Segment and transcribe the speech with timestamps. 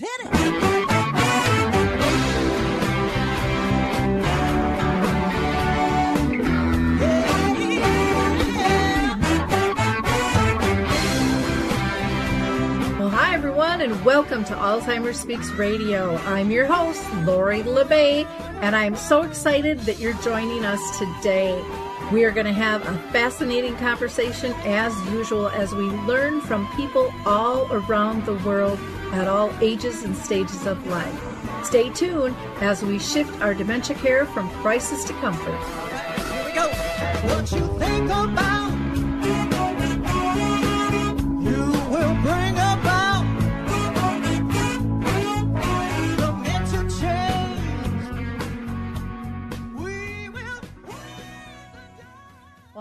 [0.00, 0.32] Let's hit it.
[12.98, 16.16] Well, hi everyone, and welcome to Alzheimer's Speaks Radio.
[16.16, 18.24] I'm your host, Lori La Bey,
[18.62, 21.62] and I'm so excited that you're joining us today.
[22.12, 27.10] We are going to have a fascinating conversation as usual as we learn from people
[27.24, 28.78] all around the world
[29.12, 31.64] at all ages and stages of life.
[31.64, 35.58] Stay tuned as we shift our dementia care from crisis to comfort.
[36.30, 36.68] Here we go.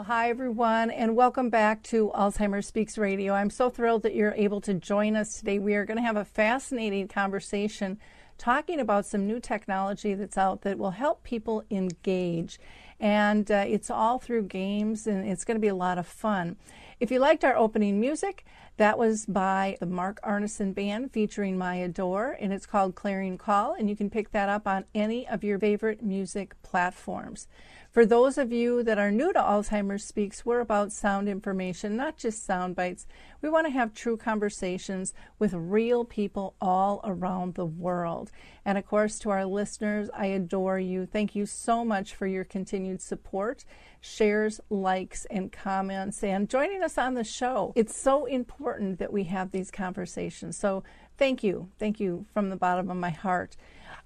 [0.02, 3.36] Well, hi everyone, and welcome back to Alzheimer's Speaks Radio.
[3.36, 5.60] I'm so thrilled that you're able to join us today.
[5.60, 8.00] We are going to have a fascinating conversation
[8.40, 12.60] talking about some new technology that's out that will help people engage.
[13.00, 16.56] And uh, it's all through games, and it's going to be a lot of fun.
[17.00, 18.44] If you liked our opening music,
[18.78, 23.74] that was by the Mark Arneson Band featuring Maya Dore, and it's called Clarion Call,
[23.74, 27.48] and you can pick that up on any of your favorite music platforms.
[27.92, 32.16] For those of you that are new to Alzheimer's Speaks, we're about sound information, not
[32.16, 33.06] just sound bites.
[33.42, 38.32] We want to have true conversations with real people all around the world.
[38.64, 41.06] And of course, to our listeners, I adore you.
[41.06, 43.66] Thank you so much for your continued support,
[44.02, 47.72] shares, likes, and comments, and joining us on the show.
[47.76, 50.58] It's so important that we have these conversations.
[50.58, 50.84] So
[51.18, 51.70] thank you.
[51.80, 53.56] Thank you from the bottom of my heart.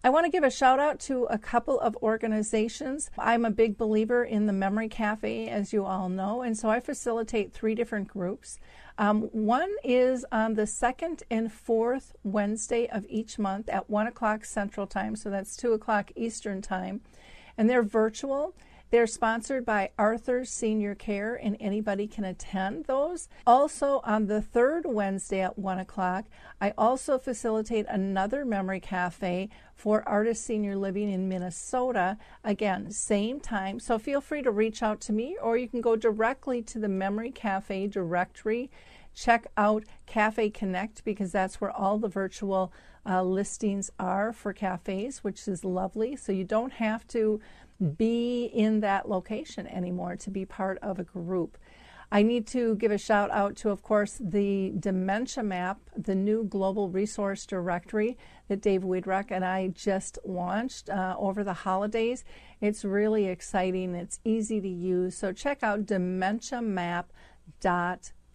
[0.04, 3.10] I want to give a shout out to a couple of organizations.
[3.18, 6.80] I'm a big believer in the Memory Cafe, as you all know, and so I
[6.80, 8.60] facilitate three different groups.
[8.98, 14.46] Um, one is on the second and fourth Wednesday of each month at 1 o'clock
[14.46, 17.02] Central Time, so that's 2 o'clock Eastern Time,
[17.58, 18.54] and they're virtual.
[18.92, 23.28] They're sponsored by Arthur's Senior Care, and anybody can attend those.
[23.46, 26.26] Also, on the third Wednesday at 1 o'clock,
[26.62, 32.18] I also facilitate another memory cafe for Artist Senior Living in Minnesota.
[32.44, 33.80] Again, same time.
[33.80, 36.88] So feel free to reach out to me, or you can go directly to the
[36.88, 38.70] Memory Cafe directory.
[39.16, 42.72] Check out Cafe Connect because that's where all the virtual
[43.08, 46.16] uh, listings are for cafes, which is lovely.
[46.16, 47.40] So you don't have to
[47.98, 51.58] be in that location anymore to be part of a group.
[52.12, 56.44] I need to give a shout out to, of course, the Dementia Map, the new
[56.44, 62.24] global resource directory that Dave Wiedreck and I just launched uh, over the holidays.
[62.62, 63.96] It's really exciting.
[63.96, 65.18] It's easy to use.
[65.18, 67.06] So check out dementiamap.com.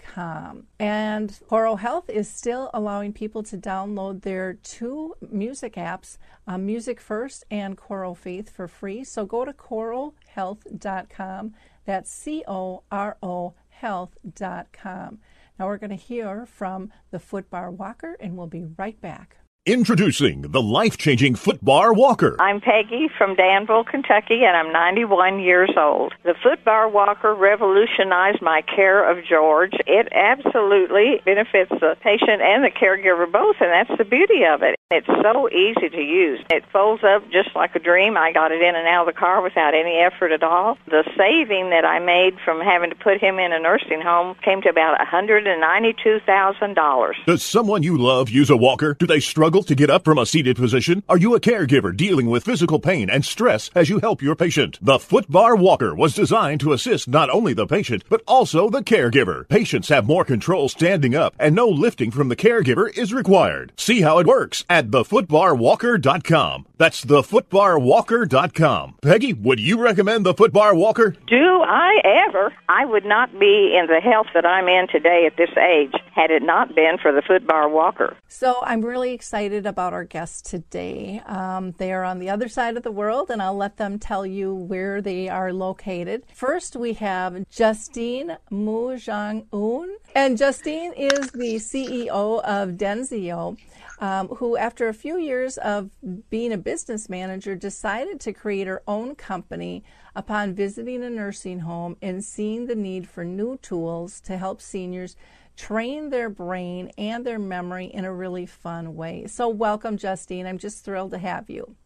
[0.03, 0.67] Com.
[0.79, 7.01] And Coro Health is still allowing people to download their two music apps, uh, Music
[7.01, 9.05] First and Coro Faith, for free.
[9.05, 11.55] So go to corohealth.com.
[11.85, 15.19] That's C O R O health.com.
[15.59, 19.40] Now we're going to hear from the Footbar Walker, and we'll be right back.
[19.67, 22.35] Introducing the life changing Footbar Walker.
[22.41, 26.15] I'm Peggy from Danville, Kentucky, and I'm 91 years old.
[26.25, 29.75] The Footbar Walker revolutionized my care of George.
[29.87, 34.77] It absolutely benefits the patient and the caregiver both, and that's the beauty of it.
[34.91, 36.41] It's so easy to use.
[36.51, 38.17] It folds up just like a dream.
[38.17, 40.79] I got it in and out of the car without any effort at all.
[40.87, 44.63] The saving that I made from having to put him in a nursing home came
[44.63, 47.13] to about $192,000.
[47.27, 48.95] Does someone you love use a walker?
[48.95, 51.03] Do they struggle to get up from a seated position?
[51.09, 54.79] Are you a caregiver dealing with physical pain and stress as you help your patient?
[54.81, 59.49] The Footbar Walker was designed to assist not only the patient, but also the caregiver.
[59.49, 63.73] Patients have more control standing up and no lifting from the caregiver is required.
[63.77, 66.67] See how it works at thefootbarwalker.com.
[66.79, 68.95] That's thefootbarwalker.com.
[69.03, 71.11] Peggy, would you recommend the Footbar Walker?
[71.27, 72.55] Do I ever?
[72.69, 76.31] I would not be in the health that I'm in today at this age had
[76.31, 78.17] it not been for the Footbar Walker.
[78.29, 81.23] So I'm really excited about our guests today.
[81.25, 84.27] Um, they are on the other side of the world, and I'll let them tell
[84.27, 86.25] you where they are located.
[86.35, 93.57] First, we have Justine Monsaingeon, and Justine is the CEO of Dynseo.
[93.99, 95.91] Um, who, after a few years of
[96.31, 99.85] being a business manager, decided to create her own company
[100.17, 105.17] upon visiting a nursing home and seeing the need for new tools to help seniors
[105.61, 109.27] train their brain and their memory in a really fun way.
[109.27, 110.47] So, welcome, Justine.
[110.47, 111.77] I'm just thrilled to have you.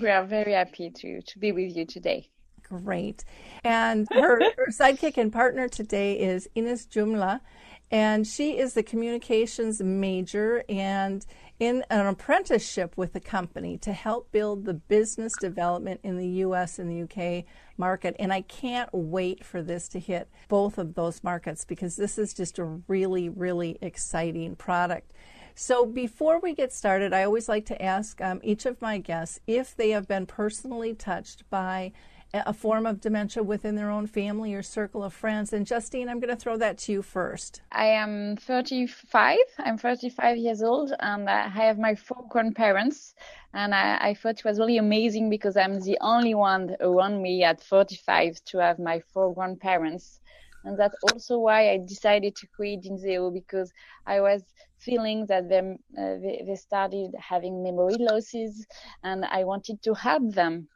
[0.00, 2.30] We are very happy to, to be with you today.
[2.62, 3.24] Great.
[3.62, 7.40] And her, her sidekick and partner today is Ines Dumoulin,
[7.90, 11.26] and she is the communications major and
[11.58, 16.78] in an apprenticeship with the company to help build the business development in the US
[16.78, 17.44] and the UK
[17.76, 18.16] market.
[18.18, 22.32] And I can't wait for this to hit both of those markets because this is
[22.32, 25.12] just a really, really exciting product.
[25.56, 29.40] So, before we get started, I always like to ask um, each of my guests
[29.46, 31.92] if they have been personally touched by
[32.32, 35.52] a form of dementia within their own family or circle of friends.
[35.52, 37.60] And Justine, I'm going to throw that to you first.
[37.72, 39.38] I am 35.
[39.58, 43.14] I'm 35 years old, and I have my four grandparents.
[43.52, 47.42] And I, I thought it was really amazing because I'm the only one around me
[47.42, 50.19] at 45 to have my four grandparents.
[50.64, 53.72] And that's also why I decided to create Dynseo because
[54.06, 54.42] I was
[54.78, 58.66] feeling that them, uh, they, they started having memory losses
[59.02, 60.68] and I wanted to help them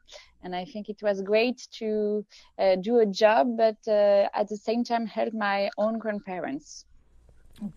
[0.45, 2.23] and I think it was great to
[2.59, 6.85] uh, do a job, but uh, at the same time help my own grandparents.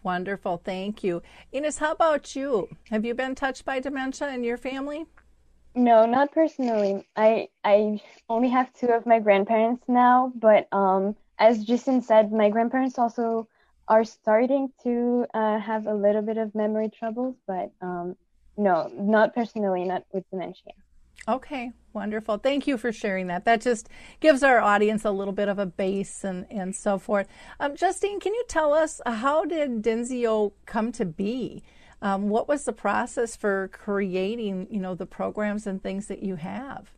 [0.03, 1.23] Wonderful, thank you.
[1.53, 2.69] Ines, how about you?
[2.91, 5.07] Have you been touched by dementia in your family?
[5.75, 7.07] No, not personally.
[7.17, 12.51] I I only have two of my grandparents now, but um, as Justine said, my
[12.51, 13.49] grandparents also
[13.87, 18.17] are starting to uh, have a little bit of memory troubles, but um,
[18.57, 20.73] no, not personally, not with dementia.
[21.27, 22.39] Okay, wonderful.
[22.39, 23.45] Thank you for sharing that.
[23.45, 23.89] That just
[24.21, 27.27] gives our audience a little bit of a base and, and so forth.
[27.61, 31.63] Um, Justine, can you tell us uh, how did Dynseo come to be?
[32.01, 36.37] Um, what was the process for creating, you know, the programs and things that you
[36.37, 36.93] have?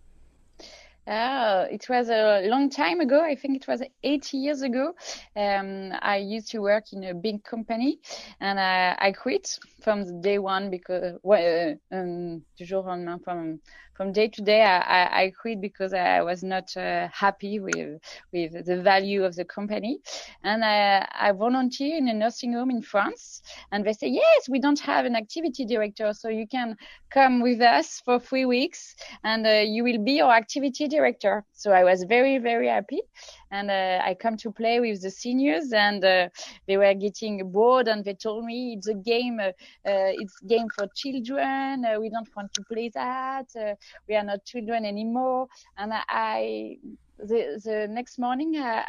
[1.13, 3.21] Oh, it was a long time ago.
[3.21, 4.95] I think it was eight years ago.
[5.35, 7.99] Um, I used to work in a big company,
[8.41, 13.61] and I, I quit from the day one because well, uh, um, lendemain from
[14.01, 18.01] from day to day, I, I quit because I was not uh, happy with
[18.33, 19.99] with the value of the company,
[20.43, 24.59] and I, I volunteer in a nursing home in France, and they say yes, we
[24.59, 26.77] don't have an activity director, so you can
[27.11, 31.45] come with us for three weeks, and uh, you will be our activity director.
[31.53, 33.03] So I was very very happy,
[33.51, 36.29] and uh, I come to play with the seniors, and uh,
[36.67, 39.49] they were getting bored, and they told me it's a game, uh,
[39.89, 41.85] uh it's game for children.
[41.85, 43.47] Uh, we don't want to play that.
[43.57, 43.75] Uh,
[44.09, 45.49] we are not children anymore.
[45.77, 46.79] And I,
[47.27, 48.85] the, the next morning, I,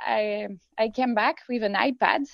[0.77, 2.25] I, I came back with an iPad.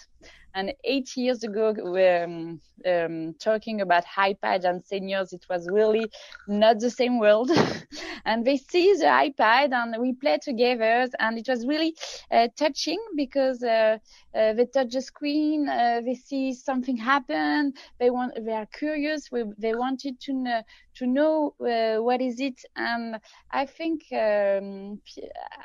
[0.55, 6.09] And eight years ago, um, um, talking about iPad and seniors, it was really
[6.47, 7.51] not the same world.
[8.25, 11.95] and they see the iPad and we play together, and it was really
[12.31, 13.99] uh, touching because uh,
[14.33, 19.29] uh, they touch the screen, uh, they see something happen, they want, they are curious,
[19.31, 20.61] we, they wanted to know,
[20.99, 23.19] to know uh, what is it, and
[23.51, 25.01] I think um,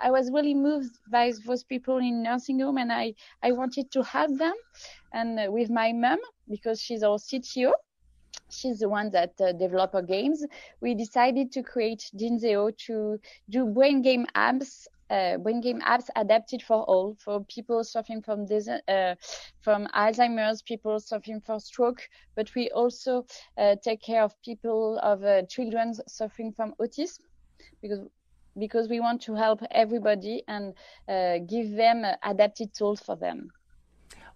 [0.02, 4.02] I was really moved by those people in nursing home, and I I wanted to
[4.02, 4.55] help them
[5.12, 6.19] and uh, with my mom
[6.49, 7.73] because she's our CTO
[8.50, 10.44] she's the one that uh, developed our games.
[10.81, 13.19] We decided to create Dynseo to
[13.49, 18.47] do brain game apps, uh, brain game apps adapted for all, for people suffering from
[18.88, 19.14] uh,
[19.61, 23.26] from Alzheimer's, people suffering from stroke, but we also
[23.59, 27.20] uh, take care of people of uh, children suffering from autism
[27.82, 28.00] because
[28.59, 30.75] because we want to help everybody and
[31.09, 33.49] uh, give them adapted tools for them.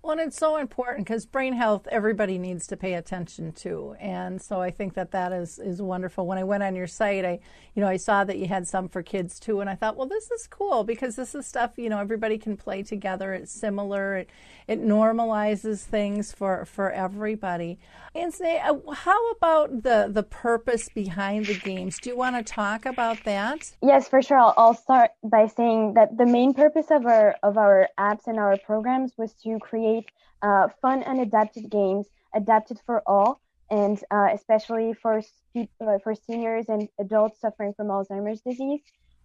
[0.07, 4.41] Well, and it's so important because brain health everybody needs to pay attention to, and
[4.41, 6.29] so I think that that is is wonderful.
[6.29, 7.41] When I went on your site, I
[7.75, 10.07] you know I saw that you had some for kids too, and I thought, well,
[10.07, 13.35] this is cool because this is stuff you know everybody can play together.
[13.35, 14.19] It's similar.
[14.19, 14.31] It
[14.69, 17.81] it normalizes things for for everybody.
[18.15, 21.99] And say, uh, how about the the purpose behind the games?
[21.99, 23.73] Do you want to talk about that?
[23.83, 24.39] Yes, for sure.
[24.39, 28.39] I'll, I'll start by saying that the main purpose of our of our apps and
[28.39, 29.96] our programs was to create
[30.43, 33.41] uh, fun and adapted games adapted for all,
[33.71, 35.23] and uh, especially for
[35.57, 38.83] uh, for seniors and adults suffering from Alzheimer's disease.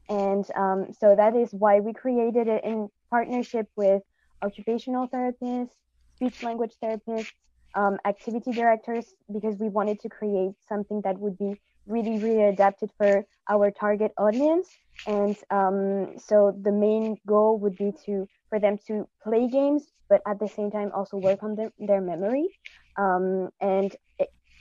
[0.09, 4.01] And um, so that is why we created it in partnership with
[4.41, 5.71] occupational therapists,
[6.15, 7.31] speech language therapists,
[7.75, 12.89] um, activity directors, because we wanted to create something that would be really, really adapted
[12.97, 14.67] for our target audience.
[15.07, 20.21] And um, so the main goal would be to for them to play games, but
[20.27, 22.49] at the same time also work on their, their memory.
[22.97, 23.95] Um, and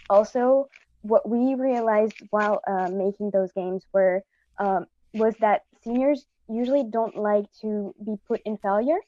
[0.08, 0.68] also,
[1.02, 4.22] what we realized while uh, making those games were
[4.58, 9.00] um, was that seniors usually don't like to be put in failure,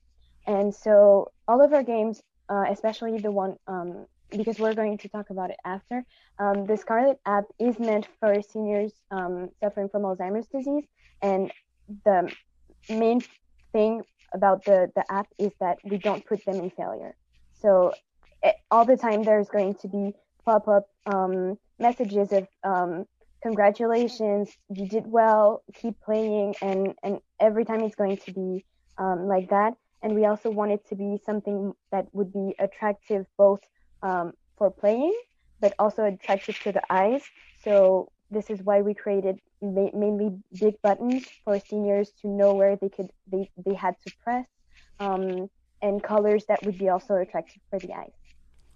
[0.46, 5.08] and so all of our games, uh, especially the one um, because we're going to
[5.08, 6.04] talk about it after.
[6.38, 10.86] Um, the Scarlet app is meant for seniors um, suffering from Alzheimer's disease,
[11.20, 11.52] and
[12.04, 12.32] the
[12.88, 13.20] main
[13.72, 14.02] thing
[14.34, 17.14] about the the app is that we don't put them in failure.
[17.60, 17.92] So
[18.42, 23.06] it, all the time there's going to be pop up um, messages of um,
[23.42, 28.64] congratulations, you did well, keep playing, and and every time it's going to be
[28.98, 29.74] um, like that.
[30.02, 33.60] And we also want it to be something that would be attractive both
[34.02, 35.16] um, for playing,
[35.60, 37.22] but also attractive to the eyes.
[37.62, 42.76] So this is why we created ma- mainly big buttons for seniors to know where
[42.76, 44.46] they could they, they had to press
[45.00, 45.48] um,
[45.82, 48.12] and colors that would be also attractive for the eyes.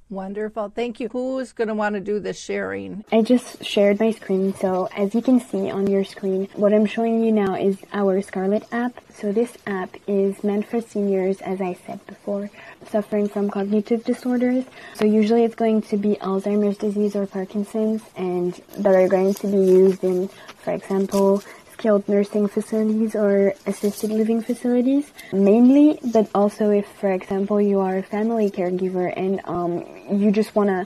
[0.09, 0.71] Wonderful.
[0.73, 1.09] Thank you.
[1.09, 3.05] Who's going to want to do the sharing?
[3.11, 4.55] I just shared my screen.
[4.55, 8.23] So as you can see on your screen, what I'm showing you now is our
[8.23, 9.01] Scarlet app.
[9.13, 12.51] So this app is meant for seniors, as I said before,
[12.89, 14.65] suffering from cognitive disorders.
[14.95, 19.49] So usually it's going to be Alzheimer's disease or Parkinson's and that are going to
[19.49, 20.29] be used in,
[20.63, 21.43] for example,
[21.87, 27.99] skilled nursing facilities or assisted living facilities mainly, but also if, for example, you are
[27.99, 30.85] a family caregiver and um, you just want to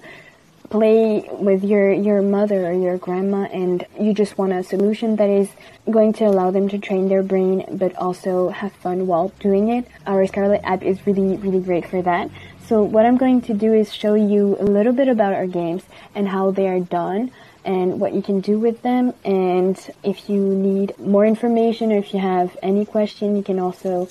[0.69, 5.31] play with your, your mother or your grandma and you just want a solution that
[5.31, 5.49] is
[5.91, 9.89] going to allow them to train their brain but also have fun while doing it.
[10.07, 12.31] Our Scarlet app is really, really great for that.
[12.67, 15.83] So what I'm going to do is show you a little bit about our games
[16.15, 17.33] and how they are done
[17.65, 19.15] and what you can do with them.
[19.25, 24.09] And if you need more information or if you have any question, you can also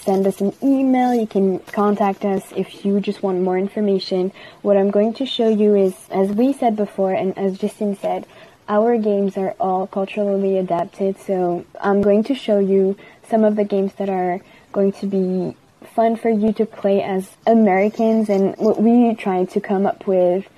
[0.00, 1.14] send us an email.
[1.14, 4.32] You can contact us if you just want more information.
[4.62, 8.26] What I'm going to show you is, as we said before, and as Justine said,
[8.68, 11.18] our games are all culturally adapted.
[11.18, 12.96] So I'm going to show you
[13.28, 14.40] some of the games that are
[14.72, 15.56] going to be
[15.94, 20.48] fun for you to play as Americans and what we tried to come up with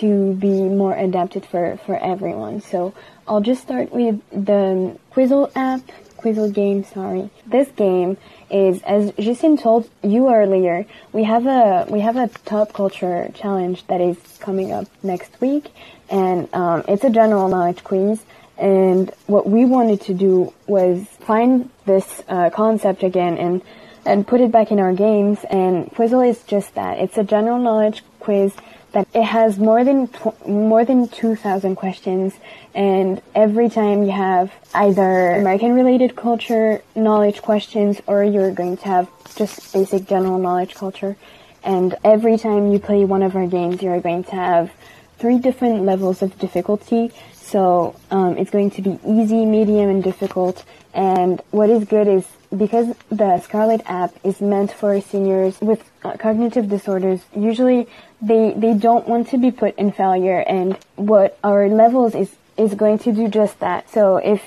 [0.00, 2.60] to be more adapted for, for everyone.
[2.60, 2.94] So
[3.26, 5.80] I'll just start with the Quizzle app,
[6.16, 7.30] Quizzle game, sorry.
[7.46, 8.16] This game
[8.50, 13.86] is, as Justine told you earlier, we have a, we have a top culture challenge
[13.86, 15.72] that is coming up next week
[16.08, 18.22] and um, it's a general knowledge quiz.
[18.58, 23.62] And what we wanted to do was find this uh, concept again and
[24.06, 25.40] and put it back in our games.
[25.50, 26.98] And Quizzle is just that.
[26.98, 28.54] It's a general knowledge quiz
[28.96, 30.08] that it has more than
[30.46, 32.32] more than 2000 questions
[32.74, 38.86] and every time you have either American related culture knowledge questions or you're going to
[38.86, 41.14] have just basic general knowledge culture
[41.62, 44.72] and every time you play one of our games you're going to have
[45.18, 47.10] three different levels of difficulty.
[47.34, 52.26] So um, it's going to be easy medium and difficult and what is good is
[52.56, 57.86] because the Scarlet app is meant for seniors with uh, cognitive disorders, usually
[58.20, 62.74] they they don't want to be put in failure and what our levels is is
[62.74, 63.90] going to do just that.
[63.90, 64.42] So if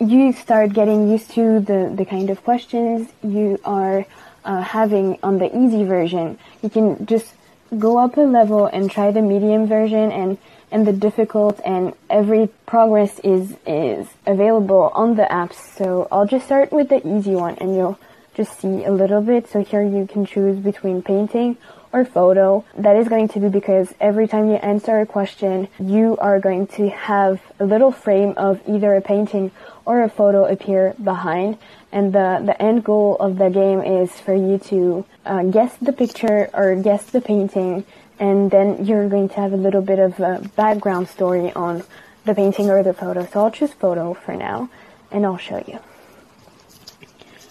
[0.00, 4.04] you start getting used to the, the kind of questions you are
[4.44, 7.34] uh, having on the easy version, you can just
[7.78, 10.38] go up a level and try the medium version and
[10.72, 15.54] and the difficult and every progress is is available on the apps.
[15.76, 17.98] So I'll just start with the easy one and you'll
[18.34, 19.48] just see a little bit.
[19.48, 21.58] So here you can choose between painting
[21.92, 22.64] or photo.
[22.76, 26.66] That is going to be because every time you answer a question, you are going
[26.78, 29.50] to have a little frame of either a painting
[29.84, 31.58] or a photo appear behind.
[31.90, 35.92] And the, the end goal of the game is for you to uh, guess the
[35.92, 37.84] picture or guess the painting
[38.18, 41.82] and then you're going to have a little bit of a background story on
[42.24, 43.26] the painting or the photo.
[43.26, 44.68] So I'll choose photo for now
[45.10, 45.78] and I'll show you.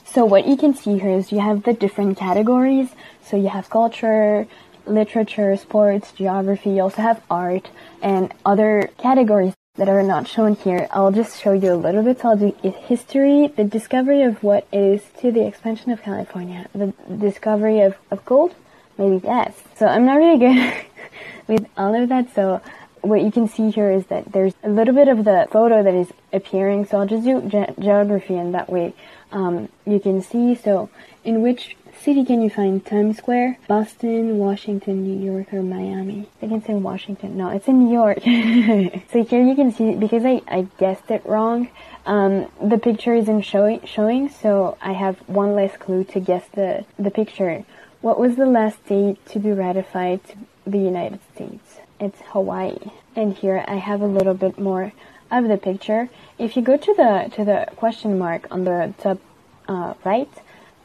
[0.06, 2.90] So what you can see here is you have the different categories.
[3.24, 4.48] So you have culture,
[4.86, 6.72] literature, sports, geography.
[6.72, 7.70] You also have art
[8.02, 10.88] and other categories that are not shown here.
[10.92, 12.20] I'll just show you a little bit.
[12.20, 16.94] So I'll do history, the discovery of what is to the expansion of California, the
[17.18, 18.54] discovery of, of gold,
[19.02, 19.54] maybe yes.
[19.78, 20.86] So I'm not really good
[21.48, 22.34] with all of that.
[22.36, 22.62] So
[23.02, 25.94] what you can see here is that there's a little bit of the photo that
[25.94, 26.86] is appearing.
[26.86, 28.94] So I'll just do ge- geography and that way
[29.32, 30.56] um, you can see.
[30.56, 30.90] So,
[31.24, 33.60] in which city can you find Times Square?
[33.68, 36.28] Boston, Washington, New York, or Miami?
[36.42, 37.38] I can say Washington.
[37.38, 38.20] No, it's in New York.
[39.12, 41.70] so here you can see, because I, I guessed it wrong,
[42.06, 46.86] um, the picture isn't showing, showing, so I have one less clue to guess the,
[46.98, 47.64] the picture.
[48.02, 51.80] What was the last state to be ratified to the United States?
[52.00, 52.92] It's Hawaii.
[53.16, 54.94] And here I have a little bit more
[55.30, 56.10] of the picture.
[56.38, 59.20] If you go to the to the question mark on the top
[59.68, 60.32] uh, right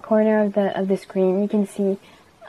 [0.02, 1.98] corner of the of the screen, you can see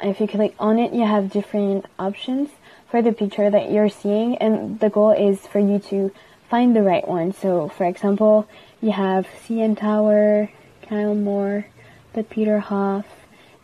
[0.04, 2.50] if you click on it, you have different options
[2.90, 6.12] for the picture that you're seeing, and the goal is for you to
[6.50, 7.34] find the right one.
[7.34, 8.48] So, for example,
[8.82, 10.50] you have CN Tower,
[10.84, 11.66] Kylemore,
[12.14, 13.06] the Peterhof,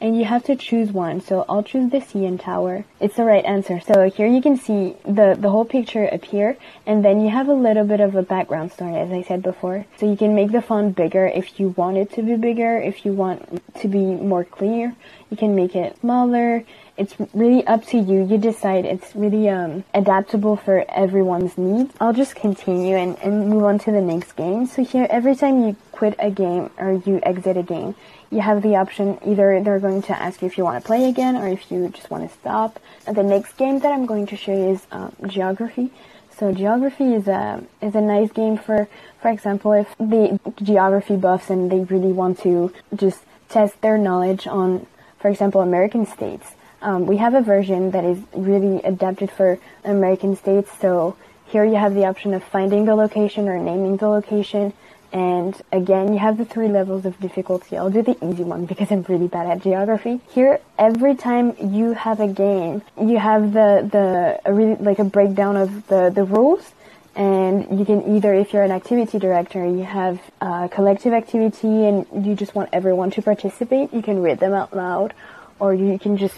[0.03, 1.21] and you have to choose one.
[1.21, 2.83] So I'll choose the CN Tower.
[2.99, 3.79] It's the right answer.
[3.79, 7.53] So here you can see the, the whole picture appear and then you have a
[7.53, 9.85] little bit of a background story as I said before.
[9.97, 13.05] So you can make the font bigger if you want it to be bigger, if
[13.05, 14.93] you want to be more clear.
[15.29, 16.65] You can make it smaller.
[16.95, 18.23] It's really up to you.
[18.23, 18.85] You decide.
[18.85, 21.91] It's really um, adaptable for everyone's needs.
[21.99, 24.67] I'll just continue and, and move on to the next game.
[24.67, 27.95] So here, every time you quit a game or you exit a game,
[28.29, 31.09] you have the option either they're going to ask you if you want to play
[31.09, 32.79] again or if you just want to stop.
[33.11, 35.91] The next game that I'm going to show you is um, geography.
[36.37, 38.87] So geography is a is a nice game for
[39.21, 44.47] for example if the geography buffs and they really want to just test their knowledge
[44.47, 44.87] on
[45.19, 46.55] for example American states.
[46.83, 50.69] Um, we have a version that is really adapted for American states.
[50.81, 54.73] So here you have the option of finding the location or naming the location.
[55.13, 57.77] And again, you have the three levels of difficulty.
[57.77, 60.19] I'll do the easy one because I'm really bad at geography.
[60.31, 65.05] Here, every time you have a game, you have the, the, a really, like a
[65.05, 66.73] breakdown of the, the rules.
[67.15, 72.25] And you can either, if you're an activity director, you have a collective activity and
[72.25, 75.13] you just want everyone to participate, you can read them out loud,
[75.59, 76.35] or you can just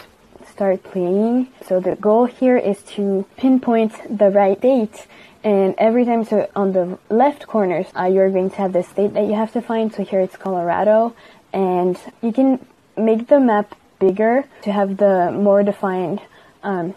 [0.56, 1.48] start playing.
[1.68, 5.06] So the goal here is to pinpoint the right date
[5.46, 9.14] and every time, so on the left corners, uh, you're going to have the state
[9.14, 9.94] that you have to find.
[9.94, 11.14] So here it's Colorado,
[11.52, 16.20] and you can make the map bigger to have the more defined
[16.64, 16.96] um,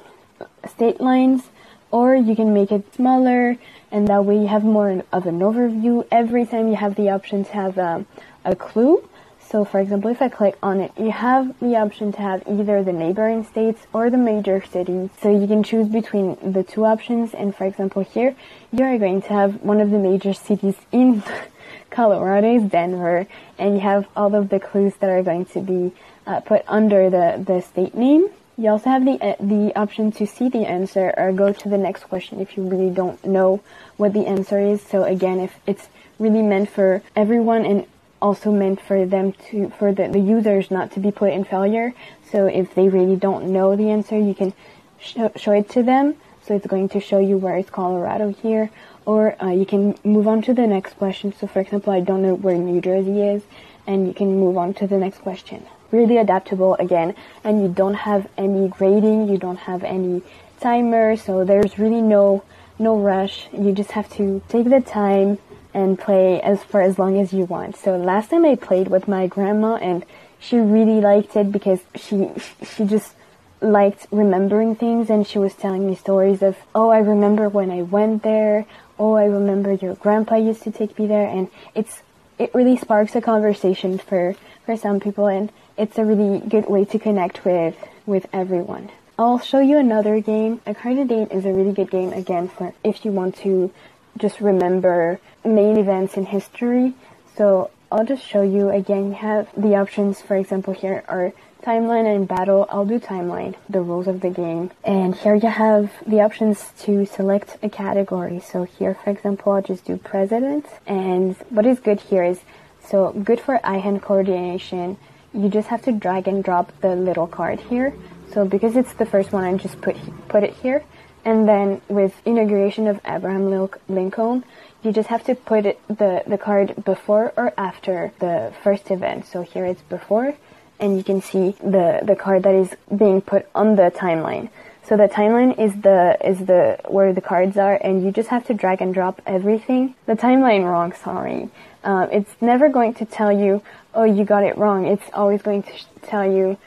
[0.67, 1.43] state lines,
[1.91, 3.55] or you can make it smaller,
[3.91, 6.07] and that way you have more of an overview.
[6.11, 8.07] Every time you have the option to have um,
[8.43, 9.07] a clue,
[9.51, 12.84] so for example, if I click on it, you have the option to have either
[12.84, 15.10] the neighboring states or the major cities.
[15.22, 17.34] So you can choose between the two options.
[17.34, 18.36] And for example, here,
[18.72, 21.24] you are going to have one of the major cities in
[21.89, 23.25] Colorado is Denver.
[23.58, 25.94] And you have all of the clues that are going to be
[26.27, 28.29] uh, put under the, the state name.
[28.56, 31.77] You also have the uh, the option to see the answer or go to the
[31.77, 33.62] next question if you really don't know
[33.96, 34.82] what the answer is.
[34.82, 35.88] So again, if it's
[36.20, 37.88] really meant for everyone and
[38.21, 41.94] also meant for them to, for the, the users not to be put in failure.
[42.31, 44.53] So if they really don't know the answer, you can
[45.00, 46.15] show, show it to them.
[46.44, 48.72] So it's going to show you where it's Colorado here,
[49.05, 51.31] or uh, you can move on to the next question.
[51.31, 53.44] So for example, I don't know where New Jersey is,
[53.85, 55.65] and you can move on to the next question.
[55.91, 57.13] Really adaptable again,
[57.44, 60.24] and you don't have any grading, you don't have any
[60.59, 62.44] timer, so there's really no
[62.79, 63.48] no rush.
[63.51, 65.37] You just have to take the time
[65.74, 67.75] and play as for as long as you want.
[67.75, 70.05] So last time I played with my grandma and
[70.40, 72.29] she really liked it because she
[72.64, 73.14] she just
[73.62, 77.82] liked remembering things and she was telling me stories of oh I remember when I
[77.82, 78.66] went there
[78.98, 82.01] oh I remember your grandpa used to take me there and it's
[82.38, 86.86] it really sparks a conversation for for some people and it's a really good way
[86.86, 88.90] to connect with with everyone.
[89.18, 90.62] I'll show you another game.
[90.66, 93.72] A Carded Date is a really good game again for if you want to
[94.17, 96.93] just remember main events in history.
[97.35, 99.07] So I'll just show you again.
[99.07, 102.67] You have the options, for example, here are timeline and battle.
[102.69, 104.72] I'll do timeline, the rules of the game.
[104.83, 108.39] And here you have the options to select a category.
[108.39, 110.65] So here, for example, I'll just do president.
[110.85, 112.41] And what is good here is,
[112.81, 114.98] so good for eye-hand coordination.
[115.33, 117.93] You just have to drag and drop the little card here.
[118.33, 119.95] So because it's the first one, I just put,
[120.27, 120.83] put it here.
[121.25, 124.44] And then with inauguration of Abraham Lincoln,
[124.84, 129.25] you just have to put it, the, the card before or after the first event.
[129.25, 130.36] So here it's before,
[130.79, 134.50] and you can see the, the card that is being put on the timeline.
[134.88, 138.48] So the timeline is the is the where the cards are, and you just have
[138.48, 139.94] to drag and drop everything.
[140.08, 141.50] The timeline wrong, sorry.
[141.84, 143.62] Uh, it's never going to tell you,
[143.94, 144.88] oh, you got it wrong.
[144.88, 146.58] It's always going to tell you,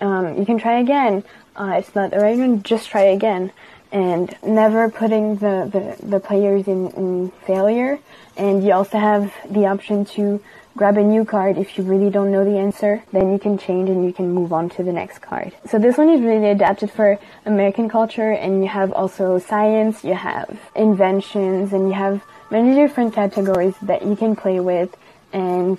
[0.00, 1.24] um, you can try again.
[1.56, 2.62] Uh, it's not the right one.
[2.62, 3.50] Just try again
[3.94, 8.00] and never putting the, the, the players in, in failure.
[8.36, 10.42] And you also have the option to
[10.76, 13.88] grab a new card if you really don't know the answer, then you can change
[13.88, 15.52] and you can move on to the next card.
[15.70, 20.14] So this one is really adapted for American culture and you have also science, you
[20.14, 24.96] have inventions, and you have many different categories that you can play with.
[25.32, 25.78] And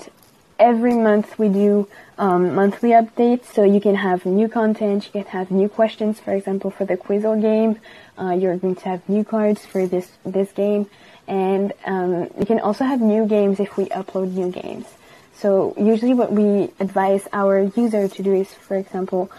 [0.58, 5.26] every month we do um, monthly updates, so you can have new content, you can
[5.26, 7.80] have new questions, for example, for the Quizzle game,
[8.20, 10.90] uh, you're going to have new cards for this this game,
[11.28, 14.86] and um, you can also have new games if we upload new games.
[15.38, 19.32] So usually, what we advise our user to do is, for example,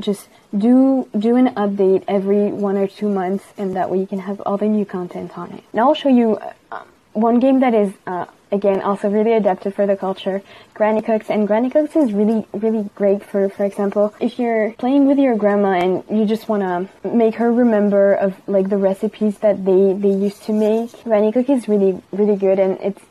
[0.00, 4.20] just do do an update every one or two months, and that way you can
[4.20, 5.64] have all the new content on it.
[5.72, 6.38] Now I'll show you
[6.70, 10.42] uh, one game that is uh, again also really adapted for the culture.
[10.74, 15.06] Granny cooks and granny cooks is really really great for for example if you're playing
[15.06, 19.38] with your grandma and you just want to make her remember of like the recipes
[19.38, 22.58] that they they used to make granny cook is really really good.
[22.58, 23.02] And it's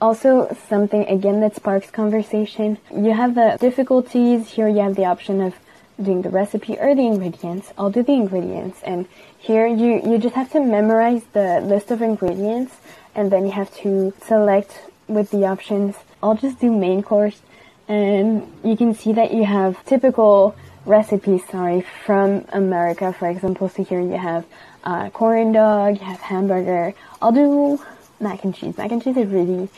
[0.00, 2.78] also something again that sparks conversation.
[2.94, 4.50] You have the difficulties.
[4.50, 5.54] Here you have the option of
[6.02, 7.72] doing the recipe or the ingredients.
[7.78, 8.80] I'll do the ingredients.
[8.82, 9.06] And
[9.38, 12.74] here you you just have to memorize the list of ingredients
[13.14, 15.96] and then you have to select with the options.
[16.22, 17.40] I'll just do main course
[17.88, 23.68] and you can see that you have typical recipes, sorry, from America, for example.
[23.68, 24.46] So here you have
[24.84, 26.94] uh, corn dog, you have hamburger.
[27.20, 27.80] I'll do
[28.20, 28.76] mac and cheese.
[28.78, 29.68] Mac and cheese is really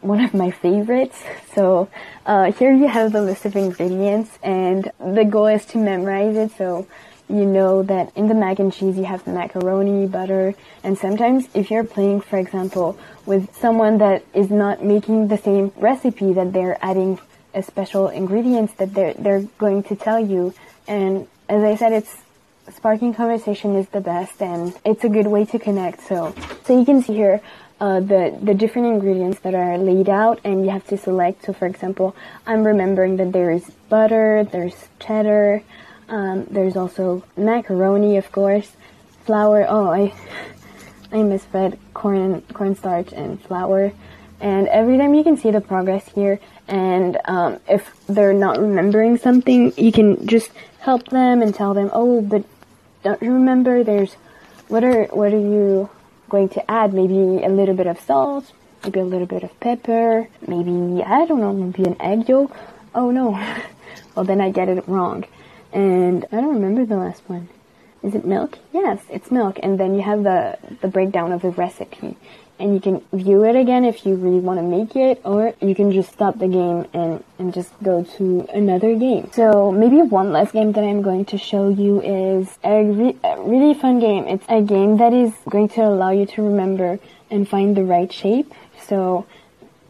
[0.00, 1.22] one of my favorites.
[1.52, 1.88] So
[2.26, 6.52] uh, here you have the list of ingredients and the goal is to memorize it.
[6.56, 6.86] So
[7.30, 11.48] you know that in the mac and cheese you have the macaroni, butter, and sometimes
[11.54, 16.52] if you're playing, for example, with someone that is not making the same recipe, that
[16.52, 17.18] they're adding
[17.54, 20.54] a special ingredients that they're, they're going to tell you.
[20.86, 22.16] And as I said, it's
[22.70, 26.02] sparking conversation is the best and it's a good way to connect.
[26.02, 27.40] So, so you can see here,
[27.80, 31.46] uh, the, the different ingredients that are laid out and you have to select.
[31.46, 32.14] So for example,
[32.46, 35.62] I'm remembering that there is butter, there's cheddar,
[36.10, 38.72] um, there's also macaroni, of course,
[39.24, 39.64] flour.
[39.68, 40.12] Oh, I
[41.12, 43.92] I misread corn cornstarch and flour.
[44.40, 49.18] And every time you can see the progress here, and um, if they're not remembering
[49.18, 52.44] something, you can just help them and tell them, oh, but
[53.02, 53.84] don't you remember?
[53.84, 54.14] There's
[54.68, 55.90] what are what are you
[56.28, 56.92] going to add?
[56.92, 61.40] Maybe a little bit of salt, maybe a little bit of pepper, maybe I don't
[61.40, 62.56] know, maybe an egg yolk.
[62.94, 63.30] Oh no,
[64.14, 65.24] well then I get it wrong.
[65.72, 67.48] And I don't remember the last one.
[68.02, 68.58] Is it milk?
[68.72, 69.58] Yes, it's milk.
[69.62, 72.16] And then you have the, the breakdown of the recipe.
[72.58, 75.74] And you can view it again if you really want to make it, or you
[75.74, 79.30] can just stop the game and, and just go to another game.
[79.32, 83.40] So maybe one last game that I'm going to show you is a, re- a
[83.40, 84.26] really fun game.
[84.28, 86.98] It's a game that is going to allow you to remember
[87.30, 88.52] and find the right shape.
[88.86, 89.26] So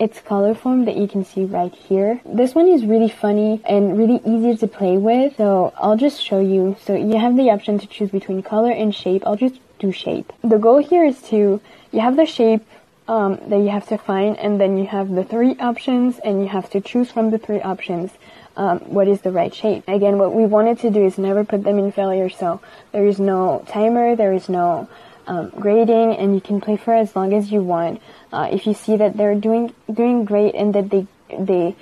[0.00, 2.20] its color form that you can see right here.
[2.24, 5.36] This one is really funny and really easy to play with.
[5.36, 6.76] So I'll just show you.
[6.84, 9.22] So you have the option to choose between color and shape.
[9.26, 10.32] I'll just do shape.
[10.42, 11.60] The goal here is to,
[11.92, 12.64] you have the shape
[13.08, 16.48] um, that you have to find and then you have the three options and you
[16.48, 18.10] have to choose from the three options
[18.56, 19.84] um, what is the right shape.
[19.86, 22.30] Again, what we wanted to do is never put them in failure.
[22.30, 22.60] So
[22.92, 24.88] there is no timer, there is no
[25.30, 28.02] um, grading, and you can play for as long as you want.
[28.32, 31.06] Uh, if you see that they're doing doing great and that they
[31.38, 31.76] they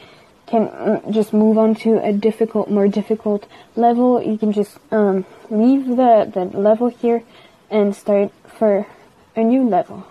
[0.47, 5.25] can mm, just move on to a difficult, more difficult level, you can just um,
[5.51, 7.23] leave the, the level here
[7.71, 8.87] and start for
[9.37, 10.07] a new level.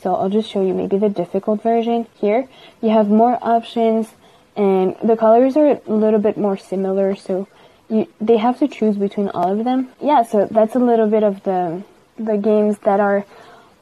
[0.00, 2.48] So I'll just show you maybe the difficult version here.
[2.80, 4.08] You have more options
[4.56, 7.46] and the colors are a little bit more similar, so
[7.88, 9.88] you, they have to choose between all of them.
[10.00, 11.82] Yeah, so that's a little bit of the
[12.18, 13.24] the games that are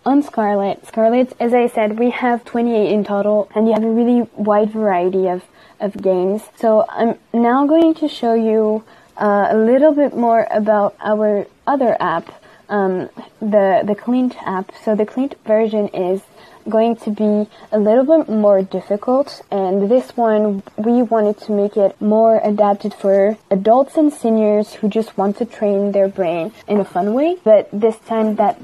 [0.05, 0.87] on Scarlet.
[0.87, 4.71] Scarlet, as I said, we have 28 in total, and you have a really wide
[4.71, 5.45] variety of,
[5.81, 6.43] of games.
[6.57, 8.85] So I'm now going to show you
[9.17, 13.09] uh, a little bit more about our other app, um,
[13.41, 14.73] the the Clint app.
[14.85, 16.23] So the Clint version is
[16.69, 21.77] going to be a little bit more difficult and this one we wanted to make
[21.77, 26.81] it more adapted for adults and seniors who just want to train their brain in
[26.81, 27.37] a fun way.
[27.45, 28.61] But this time that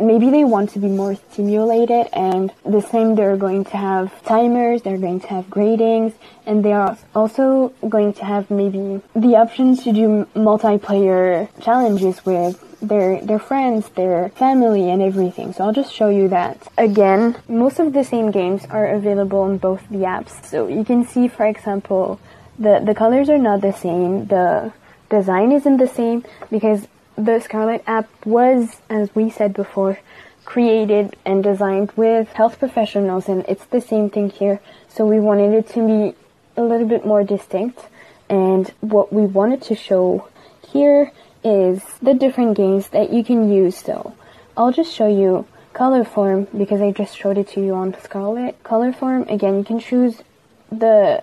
[0.00, 4.82] maybe they want to be more stimulated and the same they're going to have timers,
[4.82, 6.14] they're going to have gradings,
[6.46, 12.71] and they are also going to have maybe the options to do multiplayer challenges with
[12.82, 15.52] their their friends, their family and everything.
[15.52, 16.68] So I'll just show you that.
[16.76, 20.44] Again, most of the same games are available in both the apps.
[20.44, 22.20] So you can see for example
[22.58, 24.72] the the colors are not the same, the
[25.08, 29.98] design isn't the same because the Scarlet app was, as we said before,
[30.44, 34.60] created and designed with health professionals and it's the same thing here.
[34.88, 36.16] So we wanted it to be
[36.56, 37.86] a little bit more distinct
[38.28, 40.28] and what we wanted to show
[40.66, 41.12] here
[41.44, 43.76] is the different games that you can use.
[43.76, 44.14] So
[44.56, 48.62] I'll just show you color form because I just showed it to you on Scarlet.
[48.62, 50.22] Color form, again, you can choose
[50.70, 51.22] the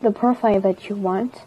[0.00, 1.42] the profile that you want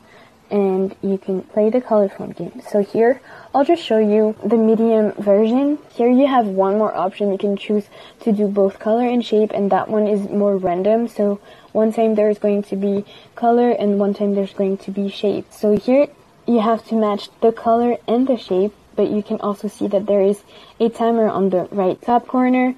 [0.50, 2.62] and you can play the color form game.
[2.70, 3.20] So here,
[3.54, 5.80] I'll just show you the medium version.
[5.94, 7.32] Here you have one more option.
[7.32, 7.86] You can choose
[8.22, 11.08] to do both color and shape and that one is more random.
[11.08, 11.40] So
[11.72, 15.52] one time there's going to be color and one time there's going to be shape.
[15.52, 16.08] So here
[16.48, 20.06] you have to match the color and the shape, but you can also see that
[20.06, 20.44] there is
[20.80, 22.76] a timer on the right top corner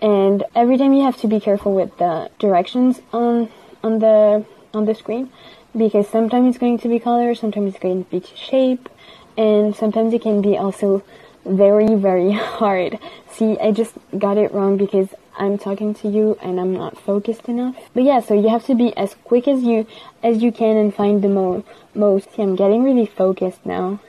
[0.00, 3.48] and every time you have to be careful with the directions on
[3.82, 5.30] on the on the screen
[5.76, 8.88] because sometimes it's going to be color, sometimes it's going to be shape,
[9.36, 11.02] and sometimes it can be also
[11.44, 12.98] very very hard.
[13.30, 17.48] See, I just got it wrong because I'm talking to you and I'm not focused
[17.48, 17.76] enough.
[17.94, 19.86] But yeah, so you have to be as quick as you
[20.22, 21.64] as you can and find the mo-
[21.94, 22.34] most.
[22.34, 24.00] See, I'm getting really focused now.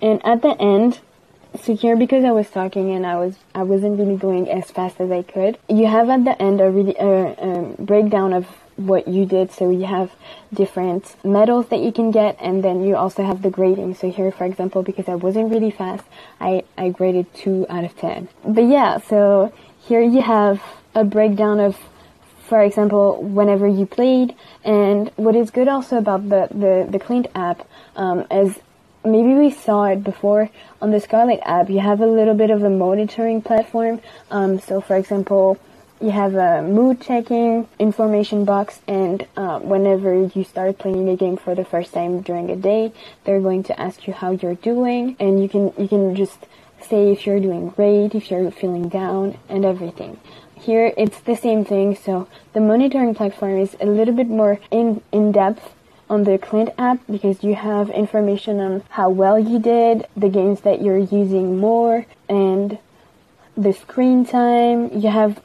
[0.00, 1.00] And at the end,
[1.62, 5.00] so here because I was talking and I was I wasn't really going as fast
[5.00, 5.58] as I could.
[5.68, 9.50] You have at the end a really uh, um, breakdown of what you did.
[9.52, 10.12] So you have
[10.52, 13.94] different medals that you can get, and then you also have the grading.
[13.94, 16.04] So here, for example, because I wasn't really fast,
[16.40, 18.28] I I graded two out of ten.
[18.44, 19.52] But yeah, so
[19.86, 20.62] here you have
[20.94, 21.78] a breakdown of
[22.46, 24.34] for example, whenever you played.
[24.64, 28.58] And what is good also about the, the, the Clint app um, is
[29.04, 31.68] maybe we saw it before on the Scarlet app.
[31.68, 34.00] You have a little bit of a monitoring platform.
[34.30, 35.58] Um, so, for example,
[36.00, 41.38] you have a mood checking information box, and uh, whenever you start playing a game
[41.38, 42.92] for the first time during a day,
[43.24, 46.36] they're going to ask you how you're doing, and you can you can just
[46.88, 50.18] say if you're doing great, if you're feeling down, and everything.
[50.58, 51.94] Here, it's the same thing.
[51.94, 55.74] So the monitoring platform is a little bit more in in depth
[56.08, 60.60] on the Clint app because you have information on how well you did, the games
[60.60, 62.78] that you're using more, and
[63.56, 64.90] the screen time.
[64.92, 65.42] You have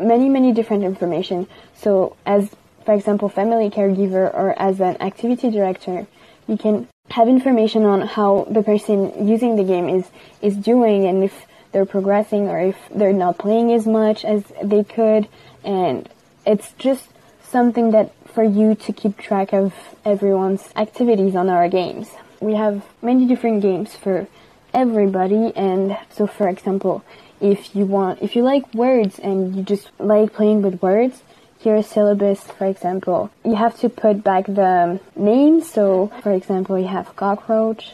[0.00, 1.46] many, many different information.
[1.74, 2.50] So as,
[2.84, 6.06] for example, family caregiver or as an activity director,
[6.48, 10.06] you can have information on how the person using the game is,
[10.40, 14.82] is doing and if they're progressing or if they're not playing as much as they
[14.82, 15.28] could.
[15.62, 16.08] And
[16.46, 17.08] it's just
[17.42, 22.08] something that for you to keep track of everyone's activities on our games.
[22.40, 24.26] We have many different games for
[24.72, 27.04] everybody and so for example,
[27.40, 31.22] if you want, if you like words and you just like playing with words,
[31.62, 33.30] here's syllabus, for example.
[33.44, 35.70] You have to put back the names.
[35.70, 37.92] So, for example, you have cockroach,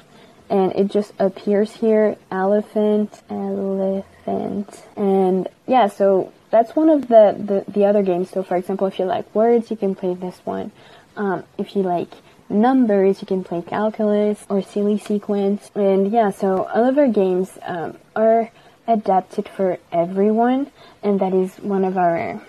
[0.48, 7.70] and it just appears here, elephant, elephant, and yeah, so that's one of the, the,
[7.70, 8.30] the other games.
[8.30, 10.72] So, for example, if you like words, you can play this one.
[11.16, 12.08] Um, if you like
[12.48, 15.70] numbers, you can play calculus or silly sequence.
[15.74, 18.50] And yeah, so all of our games um, are
[18.86, 20.70] adapted for everyone,
[21.02, 22.40] and that is one of our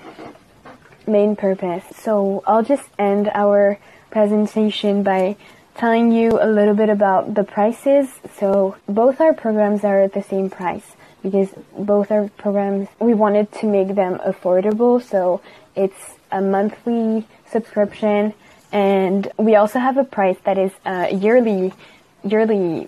[1.10, 1.84] main purpose.
[1.96, 3.78] So I'll just end our
[4.12, 5.36] presentation by
[5.76, 8.10] telling you a little bit about the prices.
[8.38, 13.52] So both our programs are at the same price because both our programs, we wanted
[13.54, 15.02] to make them affordable.
[15.02, 15.42] So
[15.76, 18.34] it's a monthly subscription
[18.72, 21.74] and we also have a price that is a yearly,
[22.24, 22.88] yearly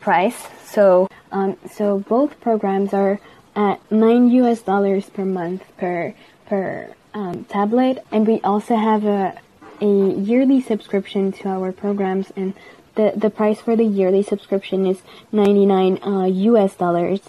[0.00, 0.46] price.
[0.64, 3.20] So, um, so both programs are
[3.54, 6.14] at nine US dollars per month per,
[6.46, 8.04] per, um, tablet.
[8.10, 9.38] And we also have a,
[9.80, 12.54] a yearly subscription to our programs and
[12.94, 17.20] the, the price for the yearly subscription is 99 uh, US dollars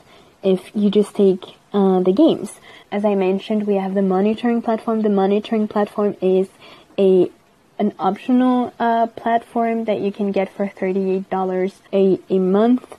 [0.43, 2.59] if you just take uh, the games.
[2.91, 5.01] As I mentioned, we have the monitoring platform.
[5.01, 6.49] The monitoring platform is
[6.97, 7.31] a
[7.79, 12.95] an optional uh, platform that you can get for $38 a, a month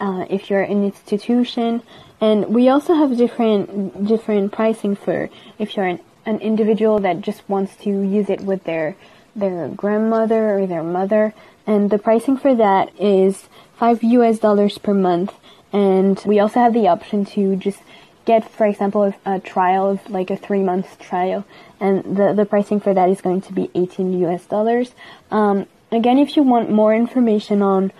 [0.00, 1.82] uh, if you're an institution.
[2.20, 7.42] And we also have different different pricing for if you're an, an individual that just
[7.48, 8.96] wants to use it with their
[9.34, 11.34] their grandmother or their mother.
[11.66, 15.32] And the pricing for that is five US dollars per month
[15.72, 17.80] and we also have the option to just
[18.24, 21.44] get, for example, a trial of like a three month trial,
[21.80, 24.92] and the the pricing for that is going to be 18 US dollars.
[25.30, 27.92] Um, again, if you want more information on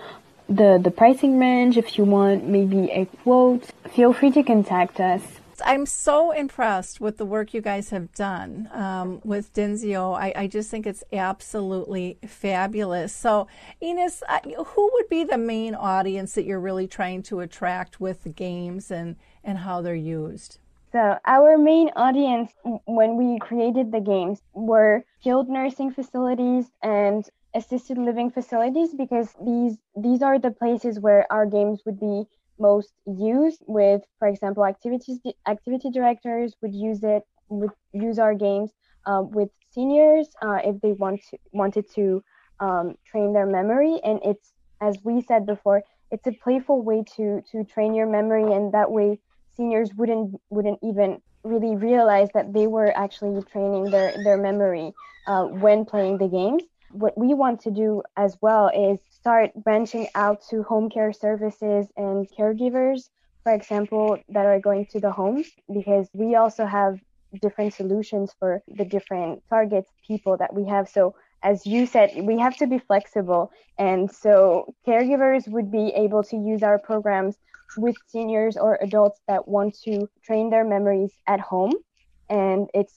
[0.48, 5.22] the the pricing range, if you want maybe a quote, feel free to contact us.
[5.64, 10.16] I'm so impressed with the work you guys have done um, with Dynseo.
[10.16, 13.12] I, I, just think it's absolutely fabulous.
[13.12, 13.46] So,
[13.80, 14.22] Ines,
[14.66, 18.90] who would be the main audience that you're really trying to attract with the games
[18.90, 20.58] and, and how they're used?
[20.92, 22.50] So, our main audience
[22.86, 29.76] when we created the games were skilled nursing facilities and assisted living facilities because these
[29.96, 32.24] these are the places where our games would be
[32.58, 38.72] most used with, for example, activities activity directors would use it would use our games
[39.06, 42.22] uh, with seniors uh, if they want to, wanted to
[42.60, 47.40] um, train their memory, and it's as we said before, it's a playful way to
[47.52, 49.18] to train your memory, and that way
[49.56, 54.92] seniors wouldn't wouldn't even really realize that they were actually training their their memory
[55.26, 56.64] uh, when playing the games.
[56.90, 61.86] What we want to do as well is start branching out to home care services
[61.96, 63.08] and caregivers
[63.48, 66.98] for example, that are going to the homes because we also have
[67.40, 70.86] different solutions for the different targets people that we have.
[70.86, 73.50] So as you said, we have to be flexible.
[73.78, 77.36] And so caregivers would be able to use our programs
[77.78, 81.72] with seniors or adults that want to train their memories at home.
[82.28, 82.96] And it's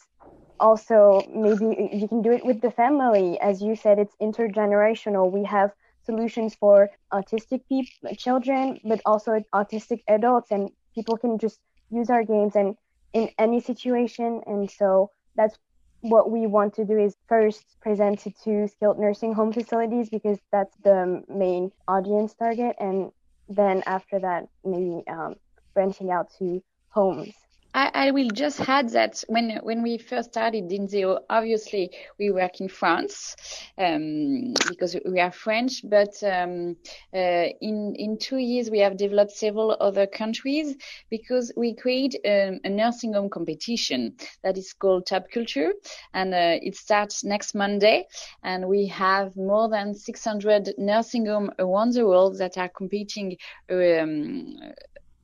[0.59, 3.39] also maybe you can do it with the family.
[3.39, 5.31] As you said, it's intergenerational.
[5.31, 5.71] We have
[6.03, 11.59] solutions for autistic people, children, but also autistic adults, and people can just
[11.89, 12.75] use our games and
[13.13, 14.41] in any situation.
[14.45, 15.57] And so that's
[16.01, 20.39] what we want to do is first present it to skilled nursing home facilities because
[20.51, 23.11] that's the main audience target and
[23.47, 25.35] then after that maybe um,
[25.73, 27.33] branching out to homes
[27.73, 32.59] I, I, will just add that when when we first started Dynseo, obviously we work
[32.59, 33.35] in France
[33.77, 36.75] um, because we are French, but um,
[37.13, 40.75] uh, in in two years we have developed several other countries
[41.09, 45.71] because we create a, a nursing home competition that is called Top Culture,
[46.13, 48.05] and uh, it starts next Monday,
[48.43, 53.37] and we have more than 600 nursing homes around the world that are competing.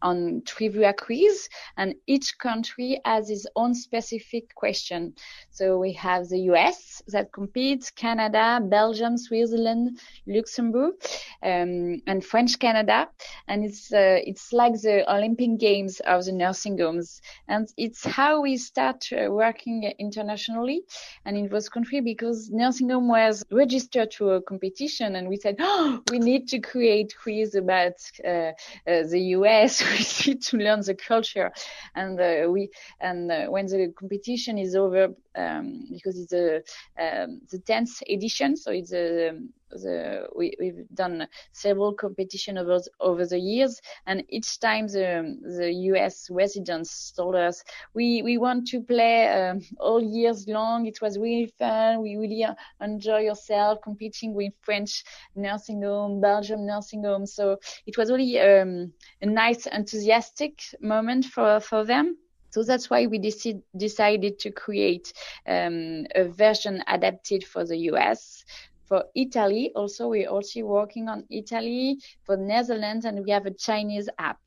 [0.01, 5.13] On trivia quiz and each country has its own specific question.
[5.49, 10.93] So we have the US that competes, Canada, Belgium, Switzerland, Luxembourg,
[11.41, 13.09] um, and French Canada.
[13.47, 17.21] And it's, uh, it's like the Olympic games of the nursing homes.
[17.47, 20.81] And it's how we start uh, working internationally
[21.25, 25.55] and in those countries because nursing home was registered to a competition and we said,
[25.59, 27.93] oh, we need to create quiz about
[28.25, 28.51] uh,
[28.87, 29.81] uh the US
[30.41, 31.51] to learn the culture.
[31.95, 32.69] And uh, we
[32.99, 36.57] and uh, when the competition is over um, because it's a
[36.99, 42.79] um, the 10th edition so it's a um, the, we, we've done several competition over
[42.99, 46.27] over the years, and each time the the U.S.
[46.29, 50.85] residents told us we we want to play um, all years long.
[50.85, 52.01] It was really fun.
[52.01, 52.45] We really
[52.81, 55.03] enjoy yourself competing with French
[55.35, 57.25] nursing home, Belgium nursing home.
[57.25, 62.17] So it was really um, a nice, enthusiastic moment for for them.
[62.49, 65.13] So that's why we dec- decided to create
[65.47, 68.43] um, a version adapted for the US
[68.87, 69.71] for Italy.
[69.75, 74.39] Also, we're also working on Italy for Netherlands and we have a Chinese app.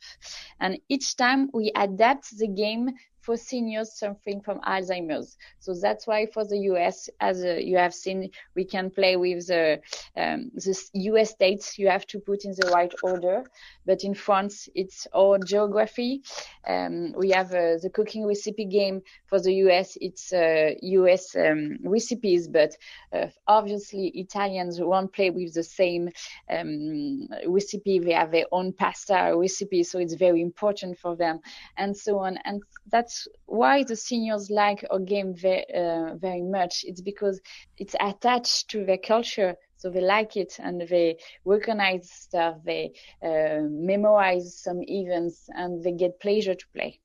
[0.60, 2.90] And each time we adapt the game
[3.30, 5.36] for seniors suffering from Alzheimer's.
[5.60, 9.46] So that's why for the US, as uh, you have seen, we can play with
[9.46, 9.80] the,
[10.16, 10.74] um, the
[11.10, 11.78] US states.
[11.78, 13.44] You have to put in the right order.
[13.86, 16.22] But in France, it's all geography.
[16.66, 19.96] Um, we have uh, the cooking recipe game for the US.
[20.00, 22.72] It's uh, US um, recipes, but
[23.12, 26.10] uh, obviously Italians won't play with the same
[26.48, 28.00] um, recipe.
[28.00, 31.40] They have their own pasta recipe, so it's very important for them,
[31.76, 32.38] and so on.
[32.44, 36.84] And that's that's why the seniors like our game very, uh, very much.
[36.84, 37.40] It's because
[37.78, 39.54] it's attached to their culture.
[39.76, 42.92] So they like it and they recognize stuff, they
[43.24, 47.00] uh, memorize some events, and they get pleasure to play.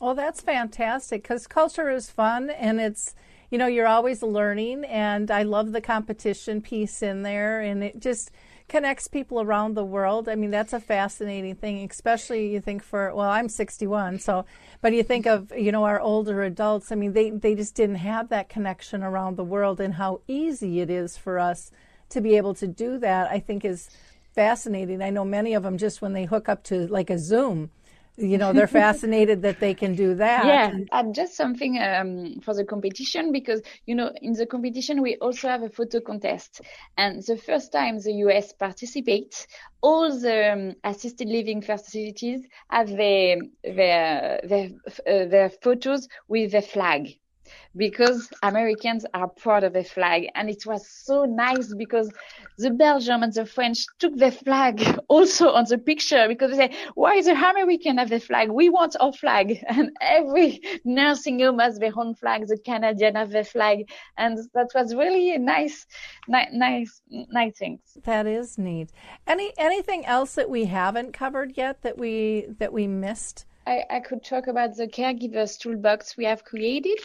[0.00, 3.14] Well, that's fantastic because culture is fun and it's,
[3.50, 4.84] you know, you're always learning.
[4.84, 7.60] And I love the competition piece in there.
[7.60, 8.30] And it just,
[8.70, 10.28] connects people around the world.
[10.28, 14.46] I mean, that's a fascinating thing, especially you think for, well, I'm 61, so,
[14.80, 16.92] but you think of, you know, our older adults.
[16.92, 20.80] I mean, they, they just didn't have that connection around the world and how easy
[20.80, 21.72] it is for us
[22.10, 23.90] to be able to do that, I think is
[24.34, 25.02] fascinating.
[25.02, 27.70] I know many of them just when they hook up to like a Zoom,
[28.20, 30.46] you know they're fascinated that they can do that.
[30.46, 30.72] Yeah.
[30.92, 35.48] And just something um, for the competition because you know in the competition we also
[35.48, 36.60] have a photo contest.
[36.96, 39.46] And the first time the us participates
[39.82, 44.70] all the um, assisted living facilities have their their their,
[45.06, 47.16] uh, their photos with the flag
[47.76, 50.28] because Americans are proud of the flag.
[50.34, 52.10] And it was so nice because
[52.58, 56.76] the Belgium and the French took the flag also on the picture because they say,
[56.94, 58.50] why the American have the flag?
[58.50, 59.64] We want our flag.
[59.80, 62.46] And every nursing home has their own flag.
[62.46, 63.88] The Canadian have their flag.
[64.18, 65.86] And that was really a nice,
[66.28, 67.78] ni- nice, nice thing.
[68.04, 68.90] That is neat.
[69.26, 73.46] Any, anything else that we haven't covered yet that we, that we missed?
[73.66, 76.98] I, I could talk about the caregivers toolbox we have created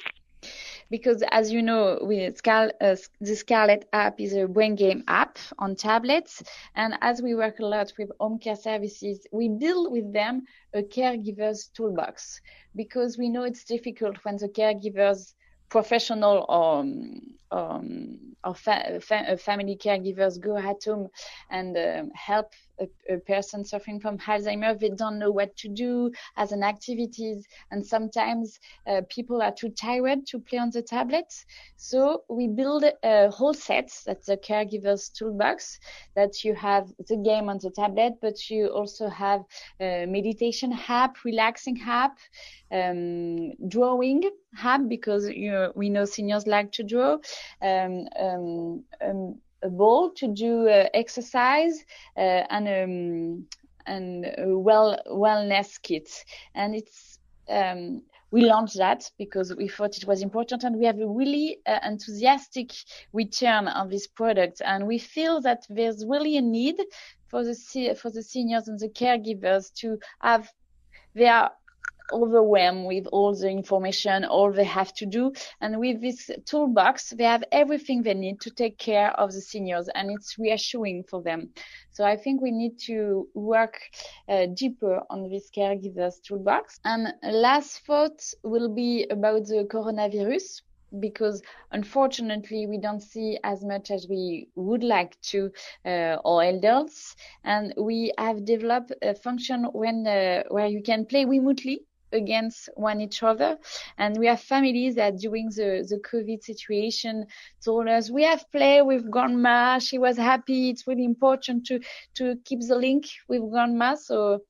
[0.89, 6.43] because as you know, uh, the Scarlet app is a brain game app on tablets.
[6.75, 10.43] And as we work a lot with home care services, we build with them
[10.73, 12.41] a caregiver's toolbox
[12.75, 15.33] because we know it's difficult when the caregivers
[15.69, 17.21] professional or, um,
[17.55, 21.09] our fa- fa- family caregivers go at home
[21.49, 26.11] and um, help a, a, person suffering from Alzheimer, they don't know what to do
[26.35, 31.45] as an activities, and sometimes uh, people are too tired to play on the tablets.
[31.77, 35.79] So we build a whole set that's the caregiver's toolbox
[36.15, 39.43] that you have the game on the tablet, but you also have
[39.79, 42.17] meditation app, relaxing app,
[42.71, 44.23] um, drawing
[44.61, 47.17] app because you we know seniors like to draw.
[47.61, 51.83] Um, um, um a ball to do uh, exercise
[52.17, 53.45] uh, and um,
[53.87, 54.25] and
[54.63, 56.09] well wellness kit,
[56.53, 57.19] and it's
[58.35, 61.79] we launched that because we thought it was important and we have a really uh,
[61.85, 62.71] enthusiastic
[63.13, 64.61] return on this product.
[64.65, 66.75] And we feel that there's really a need
[67.29, 70.49] for the for the seniors and the caregivers to have
[71.13, 71.49] their
[72.11, 75.31] overwhelmed with all the information, all they have to do.
[75.61, 79.89] And with this toolbox, they have everything they need to take care of the seniors
[79.93, 81.49] and it's reassuring for them.
[81.91, 83.79] So I think we need to work
[84.27, 86.79] uh, deeper on this caregivers toolbox.
[86.83, 90.61] And last thought will be about the coronavirus
[90.99, 91.41] because
[91.71, 95.51] unfortunately we don't see as much as we would like to
[95.85, 101.25] uh, our elders and we have developed a function when uh, where you can play
[101.25, 101.81] remotely
[102.15, 103.57] against one each other.
[103.97, 107.27] And we have families that during the, the COVID situation
[107.63, 109.79] told us, we have played with grandma.
[109.79, 110.69] She was happy.
[110.69, 111.79] It's really important to,
[112.15, 113.95] to keep the link with grandma.
[113.95, 114.41] So,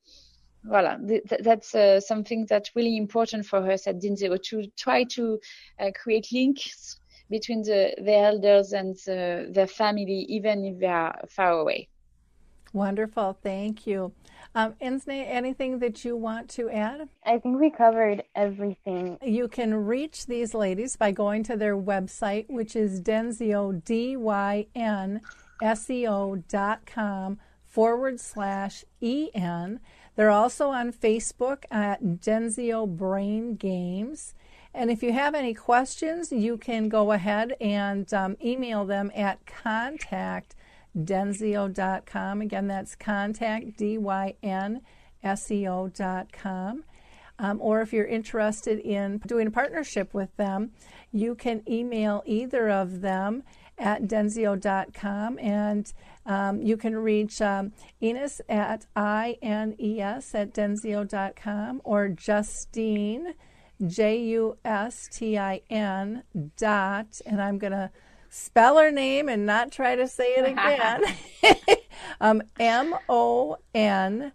[0.65, 5.39] voilà, th- that's uh, something that's really important for us at DYNSEO to try to
[5.79, 6.99] uh, create links
[7.29, 11.87] between the, the elders and the, their family, even if they are far away.
[12.73, 13.37] Wonderful.
[13.41, 14.11] Thank you.
[14.57, 17.09] Um, Ines, anything that you want to add?
[17.25, 19.17] I think we covered everything.
[19.21, 24.65] You can reach these ladies by going to their website, which is Dynseo, D-Y-N-S-E-O
[26.47, 29.81] dot com forward slash E-N.
[30.15, 34.35] They're also on Facebook at Dynseo Brain Games.
[34.73, 39.45] And if you have any questions, you can go ahead and um, email them at
[39.45, 40.55] contact
[40.97, 42.41] dynseo.com.
[42.41, 44.77] Again, that's contact, D-Y-N-S-E-O
[45.89, 46.83] dot com.
[47.37, 50.71] Um, or if you're interested in doing a partnership with them,
[51.11, 53.43] you can email either of them
[53.77, 55.91] at dynseo.com and
[56.25, 63.33] um, you can reach um, Ines at I-N-E-S at dynseo.com or Justine,
[63.85, 64.53] J-U-S-T-I-N
[66.57, 67.91] dot, and I'm going to
[68.35, 71.03] spell her name and not try to say it again.
[72.21, 74.33] um, M O N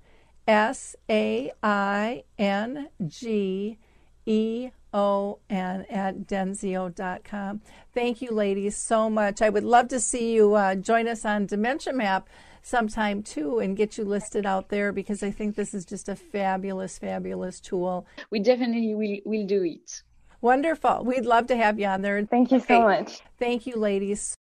[0.49, 3.79] S A I N G
[4.27, 7.61] E O N at dynseo.com.
[7.95, 9.43] Thank you, ladies, so much.
[9.43, 12.29] I would love to see you uh, join us on Dementia Map
[12.63, 16.17] sometime too and get you listed out there because I think this is just a
[16.17, 18.07] fabulous, fabulous tool.
[18.31, 20.03] We definitely will, will do it.
[20.43, 21.05] Wonderful.
[21.05, 22.25] We'd love to have you on there.
[22.25, 22.75] Thank you okay.
[22.75, 23.21] so much.
[23.39, 24.35] Thank you, ladies.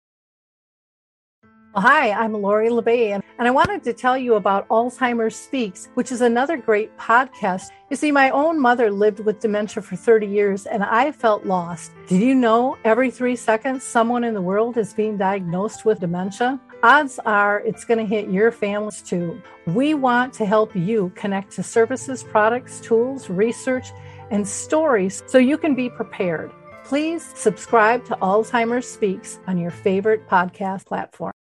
[1.75, 6.11] Hi, I'm Lori La Bey, and I wanted to tell you about Alzheimer's Speaks, which
[6.11, 7.69] is another great podcast.
[7.91, 11.93] You see, my own mother lived with dementia for 30 years, and I felt lost.
[12.09, 16.59] Did you know every three seconds someone in the world is being diagnosed with dementia?
[16.83, 19.41] Odds are it's going to hit your families too.
[19.67, 23.89] We want to help you connect to services, products, tools, research,
[24.31, 26.51] and stories so you can be prepared.
[26.85, 31.36] Please subscribe to Alzheimer's Speaks on your favorite podcast platform.